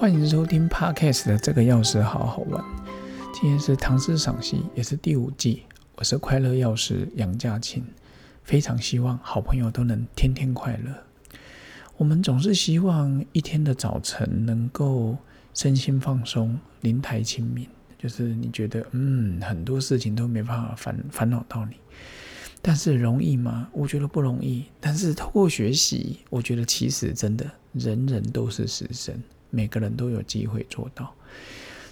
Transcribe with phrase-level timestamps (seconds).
[0.00, 2.64] 欢迎收听 Podcast 的这个钥匙好好玩。
[3.34, 5.64] 今天是唐诗赏析，也是第五季。
[5.94, 7.84] 我是快乐钥匙杨家庆，
[8.42, 10.90] 非常希望好朋友都能天天快乐。
[11.98, 15.18] 我们总是希望一天的早晨能够
[15.52, 21.76] 身心放松，灵台清明，就是你觉得嗯很多事情都没办法烦烦恼到你。
[22.62, 23.68] 但是容易吗？
[23.70, 24.64] 我觉得不容易。
[24.80, 31.14] 但是透过学习，我觉得其实真的人人都是死神，每个人都有机会做到。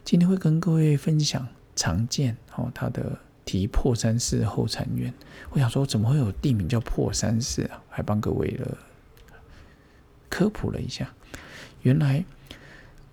[0.04, 5.12] 今天会跟各位分享常见哦，它的题破山寺后禅院。
[5.50, 7.82] 我想说，怎么会有地名叫破山寺啊？
[7.88, 8.78] 还帮各位了
[10.28, 11.12] 科普了一下，
[11.82, 12.24] 原来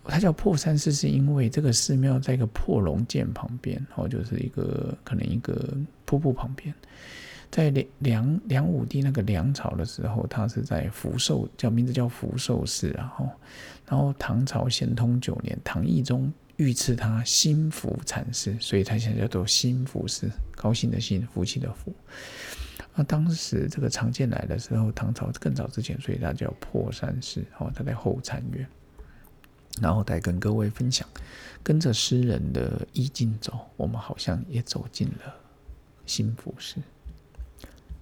[0.05, 6.73] 它叫破山寺，是因为这个寺庙在一个破龙涧旁边，哦，就是一个可能一个瀑布旁边。
[7.55, 13.29] 在梁梁梁武帝那个梁朝的时候，他是在福寿，叫名字叫福寿寺，然后，
[13.87, 21.93] 然后唐朝咸通九年，唐懿宗御赐他心福禅寺，所以他现在叫做心福寺，高兴的兴，福气的福。
[22.93, 28.67] 那当时这个常见来的时候，唐朝更早之前，所以他叫破山寺，哦，他在后禅院。
[29.81, 31.07] 然后再跟各位分享，
[31.63, 35.33] 跟着诗人的意境走，我们好像也走进了
[36.05, 36.81] 心福寺。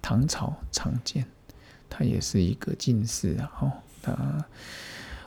[0.04, 1.24] 唐朝常见，
[1.88, 3.50] 它也是一个进士啊。
[3.58, 4.44] 哦，他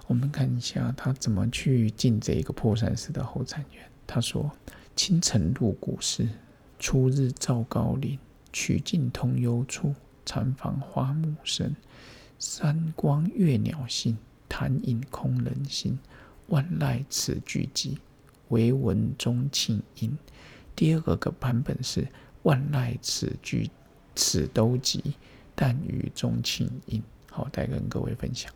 [0.06, 3.83] 我们看一下他怎么去进这一个破山寺的后禅院。
[4.05, 4.52] 他说
[4.95, 6.30] ：“清晨入古寺，
[6.78, 8.20] 初日照高林，
[8.53, 11.75] 曲径通幽处，禅房花木深。
[12.38, 14.16] 山光悦鸟性，
[14.48, 15.98] 潭影空人心。
[16.50, 17.98] 万籁此俱寂，
[18.50, 20.16] 惟闻钟磬音。”
[20.75, 22.08] 第二个个版本是
[22.44, 23.72] “万籁此俱”。
[24.17, 25.13] 此都急，
[25.55, 27.01] 但雨中清音。
[27.31, 28.51] 好，再跟各位分享。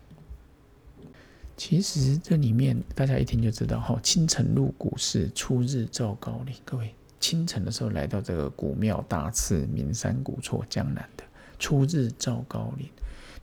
[1.55, 6.55] 其实这里面大家一听就知道，哈，清晨入古寺，初日照高林。
[6.65, 11.23] 各位，清晨的时候来到这个古庙大寺，名山古厝江南的
[11.59, 12.89] 初日照高林，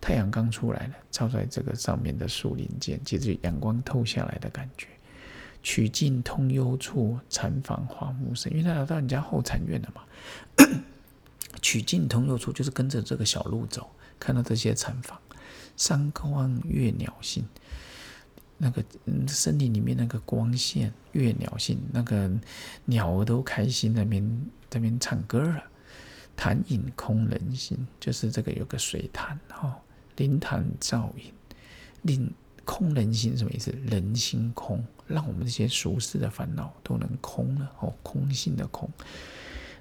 [0.01, 4.89] 太阳刚出来了，照在这个上面的树林间，其实阳光透下来的感觉。
[5.63, 8.51] 曲径通幽处，禅房花木深。
[8.53, 10.03] 因为他来到人家后禅院了嘛。
[11.69, 15.21] 曲径通幽处，就是跟着这个小路走，看到这些禅房，
[15.77, 17.47] 山光悦鸟性，
[18.57, 18.83] 那个
[19.27, 22.31] 森林里面那个光线悦鸟性，那个
[22.87, 25.63] 鸟儿都开心，那边那边唱歌了。
[26.35, 29.79] 潭影空人心，就是这个有个水潭哈，
[30.17, 31.31] 灵潭照影，
[32.01, 32.33] 令
[32.65, 33.71] 空人心什么意思？
[33.85, 38.89] 人心空，让我们这些俗世的烦恼都能空了哦，空性的空。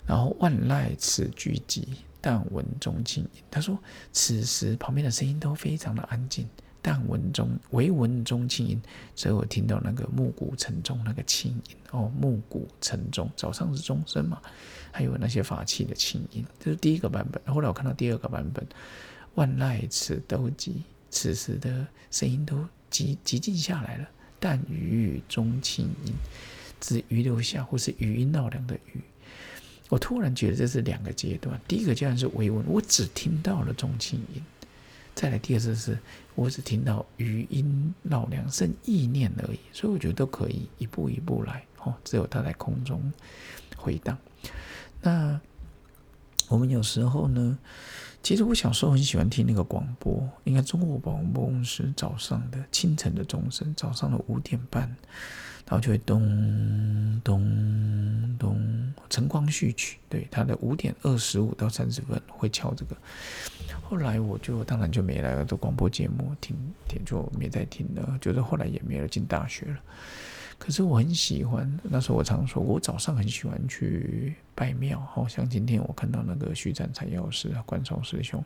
[0.07, 1.84] 然后万籁此俱寂，
[2.22, 3.28] 但闻钟磬音。
[3.51, 3.78] 他说，
[4.13, 6.47] 此时旁边的声音都非常的安静，
[6.81, 8.81] 但闻钟唯闻钟磬音，
[9.16, 14.41] 所以我听到那个暮鼓晨钟那个磬音哦，暮鼓晨钟，早上是钟声嘛，
[14.94, 17.53] 还有那些法器的磬音，这是第一个版本。
[17.53, 18.66] 后来我看到第二个版本，
[19.35, 20.75] 万籁此都寂，
[21.09, 22.56] 此时的声音都
[22.89, 24.07] 寂寂静下来了，
[24.39, 26.13] 但余钟磬音，
[26.79, 29.01] 指余留下或是余音绕梁的余。
[29.90, 34.42] 我突然觉得这是两个阶段，第一个阶段是微闻，我只听到了钟磬音；
[35.16, 35.98] 再来第二次是
[36.36, 39.59] 我只听到余音绕梁，剩意念而已。
[39.72, 43.12] 所以我觉得都可以一步一步来，哦，只有它在空中
[43.78, 44.18] 回荡。
[45.02, 45.40] 那
[46.50, 47.58] 我们有时候呢，
[48.27, 54.81] 其实我小时候很喜欢听那个广播，应该中国广播公司早上的清晨的钟声，早上的五点半。
[55.65, 62.97] 然后就会咚咚咚，晨光序曲，对，它的五点二十五到三十分会敲这个。
[63.81, 66.53] 后来我就当然就没来做广播节目，听
[66.85, 69.77] 听就没再听了，就是后来也没有进大学了。
[70.57, 78.44] 可是我很喜欢，那时候我常说，我早上很喜欢去拜庙，好像今天我看到那个徐展才药师啊，关超师兄。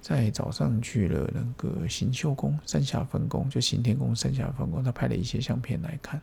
[0.00, 6.22] 在早上去了那个行秀宫、三峡分宫，就行天宫、三峡分宫，他拍了一些相片来看，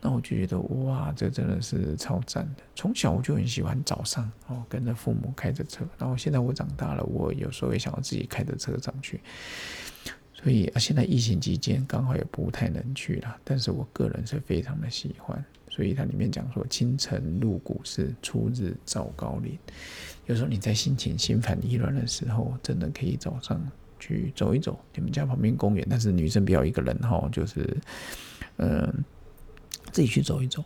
[0.00, 2.64] 那我就觉得哇，这真的是超赞的。
[2.74, 9.20] 从小我就很喜欢早上哦，跟着父母开着车，然后现在我长大了，我有时候也想要自己开着车上去。
[10.46, 15.44] 所以啊，现在疫情期间刚好也不太能去了，但是我个人是非常的喜欢。
[15.68, 19.58] 所以它里面讲说，清晨入谷是初日照高林。
[20.26, 23.60] 有时候你在心情心烦意乱的时候，真的可以早上
[23.98, 24.78] 去走一走。
[24.94, 27.76] 你们家旁边公园，但是女生不要一个人哈，就是
[28.58, 29.04] 嗯，
[29.90, 30.62] 自己去走一走。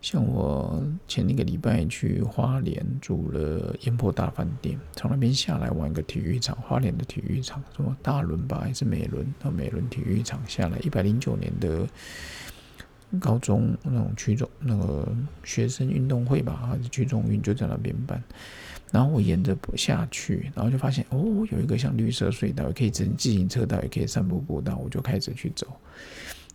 [0.00, 9.26] 像我前一个礼拜去花莲住了烟波大饭店，从那边下来玩个体育场，花莲的体育场，什么大轮吧还是美轮？
[9.40, 11.84] 到美轮体育场下来，一百零九年的
[13.18, 15.08] 高中那种区中那个
[15.42, 18.22] 学生运动会吧，还是区中运就在那边办。
[18.92, 25.66] 然后我沿着下去，然后就发现哦，有一个像绿色隧道，也可以自自行车道，也可以散步步道，我就开始去走。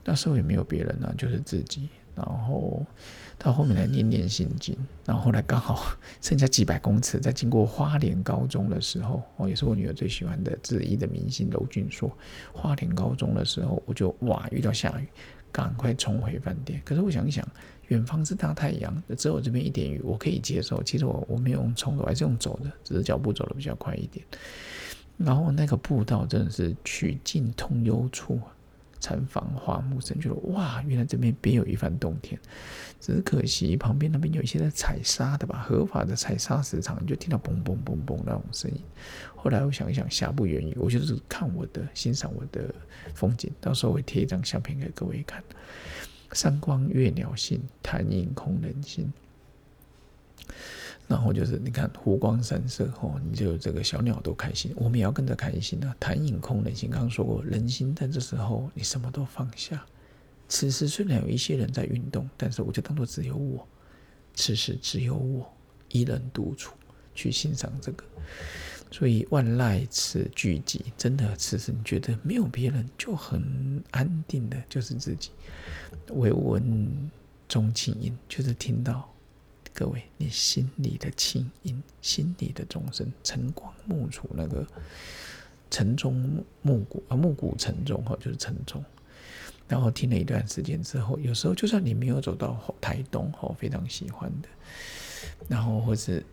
[0.06, 1.90] 那时候也没有别人啊，就是自己。
[2.16, 2.86] 然后
[3.38, 12.12] 到后面来念念心经，然后后来刚好 剩下几百公尺，在经过花莲高中的时候，哦，也是我女儿最喜欢的之一的明星娄俊硕。
[12.54, 15.08] 花莲高中的时候，我就哇遇到下雨，
[15.52, 16.82] 赶快冲回饭店。
[16.86, 17.48] 可是我想一想，
[17.88, 20.82] 远方是大太阳，只有这边一点雨，我可以接受。
[20.84, 24.24] 其实我我没有用冲的，我还是用走的，只是脚步走的比较快一点。
[25.18, 28.40] 然后那个步道真的是曲径通幽处。
[29.04, 32.40] 禅房花木深，觉得哇，原来这边别有一番洞天。
[33.02, 38.78] 只可惜旁边那边有一些在采沙的吧，合法的采沙石场，就听到嘣嘣嘣嘣那种声音。
[39.36, 42.74] 后来我想一想，下不远矣，我就是看我的，欣赏我的
[43.14, 43.52] 风景。
[43.60, 45.44] 到时候会贴一张相片给各位看。
[46.32, 49.12] 山光悦鸟性，潭影空人心。
[51.14, 55.96] 然后就是你看湖光山色哦，你就这个小鸟都开心，我们也要跟着开心啊。
[56.00, 59.86] 潭影空人心，刚刚说过，人心在这时候你什么都放下。
[60.50, 63.64] 此时虽然有一些人在运动，但是我就当做只有我，
[64.34, 65.48] 此时只有我
[65.90, 66.74] 一人独处
[67.14, 68.04] 去欣赏这个。
[68.90, 75.30] 所以万籁此俱寂，真的此时你觉得没有别人，就很安定的，就是自己。
[76.14, 77.12] 唯闻
[77.48, 79.13] 钟磬音，就是听到。
[79.74, 84.66] 各位，你心里的清音，心里的钟声，晨光暮楚，那个
[85.72, 88.84] 晨钟暮鼓啊，暮鼓晨钟哈，就是晨钟。
[89.68, 94.50] 然后听了一段时间之后，有时候就算你没有走到台东哈，非常喜欢的，
[95.48, 96.24] 然后或是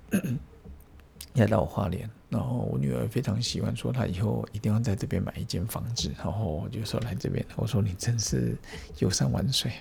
[1.32, 8.54] 要到花莲，然后我女儿非常喜欢，说她以后一定要在这边买一间房子，然后我就说来这边，我说你真是
[8.98, 9.72] 游山玩水，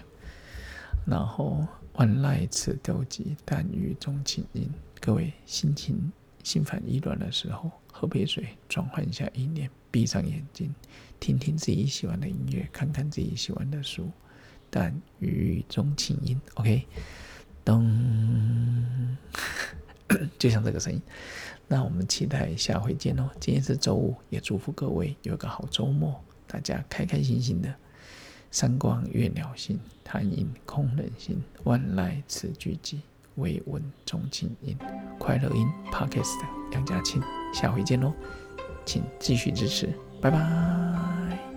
[1.09, 1.65] 然后。
[1.93, 4.71] 万籁此都寂，但雨中清音。
[5.01, 6.09] 各位心情
[6.45, 10.73] 心烦意乱的时候，喝杯水，转换一下意念，闭上眼睛，
[11.19, 14.09] 听听自己喜欢的音乐，看看自己喜欢的书，
[14.69, 16.39] 但雨中清音。
[16.53, 16.87] OK，
[17.65, 19.17] 噔，
[20.39, 21.01] 就像这个声音。
[21.67, 23.29] 那我们期待下回见哦。
[23.41, 27.75] 今天是周五，也祝福各位有个好周末，大家开开心心的。
[28.51, 31.41] 山光悦鸟心，潭影空人心。
[31.63, 32.97] 万籁此俱寂，
[33.35, 34.77] 唯闻钟磬音。
[35.19, 36.39] 快乐音 parkest
[36.71, 37.21] 杨家清，
[37.53, 38.13] 下回见喽，
[38.85, 41.48] 请继续支持，拜拜。